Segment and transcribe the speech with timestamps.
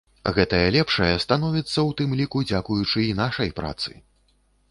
[0.35, 3.89] Гэтае лепшае становіцца ў тым ліку дзякуючы і нашай працы.